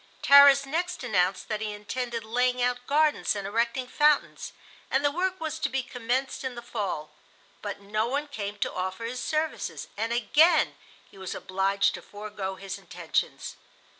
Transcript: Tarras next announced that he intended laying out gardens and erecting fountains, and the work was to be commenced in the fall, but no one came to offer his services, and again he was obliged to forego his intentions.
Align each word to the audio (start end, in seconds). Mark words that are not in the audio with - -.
Tarras 0.23 0.65
next 0.65 1.03
announced 1.03 1.47
that 1.47 1.61
he 1.61 1.71
intended 1.73 2.23
laying 2.23 2.59
out 2.59 2.87
gardens 2.87 3.35
and 3.35 3.45
erecting 3.45 3.85
fountains, 3.85 4.51
and 4.89 5.05
the 5.05 5.11
work 5.11 5.39
was 5.39 5.59
to 5.59 5.69
be 5.69 5.83
commenced 5.83 6.43
in 6.43 6.55
the 6.55 6.63
fall, 6.63 7.11
but 7.61 7.81
no 7.81 8.07
one 8.07 8.27
came 8.27 8.57
to 8.57 8.73
offer 8.73 9.05
his 9.05 9.23
services, 9.23 9.89
and 9.95 10.11
again 10.11 10.75
he 11.11 11.19
was 11.19 11.35
obliged 11.35 11.93
to 11.93 12.01
forego 12.01 12.55
his 12.55 12.79
intentions. 12.79 13.57